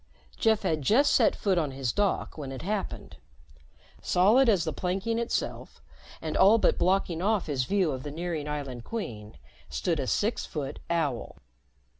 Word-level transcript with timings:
Jeff 0.35 0.63
had 0.63 0.81
just 0.81 1.13
set 1.13 1.35
foot 1.35 1.59
on 1.59 1.69
his 1.69 1.91
dock 1.93 2.35
when 2.35 2.51
it 2.51 2.63
happened. 2.63 3.17
Solid 4.01 4.49
as 4.49 4.63
the 4.63 4.73
planking 4.73 5.19
itself, 5.19 5.79
and 6.23 6.35
all 6.35 6.57
but 6.57 6.79
blocking 6.79 7.21
off 7.21 7.45
his 7.45 7.65
view 7.65 7.91
of 7.91 8.01
the 8.01 8.09
nearing 8.09 8.47
Island 8.47 8.83
Queen, 8.83 9.37
stood 9.69 9.99
a 9.99 10.07
six 10.07 10.43
foot 10.43 10.79
owl. 10.89 11.35